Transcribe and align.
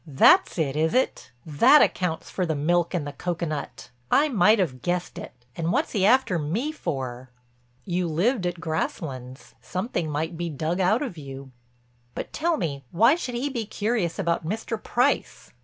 That's 0.07 0.57
it, 0.57 0.75
is 0.75 0.95
it? 0.95 1.31
That 1.45 1.83
accounts 1.83 2.27
for 2.31 2.43
the 2.43 2.55
milk 2.55 2.95
in 2.95 3.05
the 3.05 3.13
cocoanut. 3.13 3.91
I 4.09 4.29
might 4.29 4.57
have 4.57 4.81
guessed 4.81 5.19
it. 5.19 5.31
And 5.55 5.71
what's 5.71 5.91
he 5.91 6.07
after 6.07 6.39
me 6.39 6.71
for?" 6.71 7.29
"You 7.85 8.07
lived 8.07 8.47
at 8.47 8.59
Grasslands. 8.59 9.53
Something 9.61 10.09
might 10.09 10.35
be 10.37 10.49
dug 10.49 10.79
out 10.79 11.03
of 11.03 11.19
you." 11.19 11.51
"But 12.15 12.33
tell 12.33 12.57
me, 12.57 12.83
why 12.89 13.13
should 13.13 13.35
he 13.35 13.47
be 13.47 13.67
curious 13.67 14.17
about 14.17 14.43
Mr. 14.43 14.81
Price?" 14.81 15.51